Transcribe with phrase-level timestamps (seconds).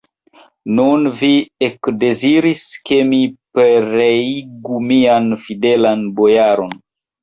[0.79, 1.29] Nun vi
[1.67, 3.21] ekdeziris, ke mi
[3.61, 6.79] pereigu mian fidelan bojaron!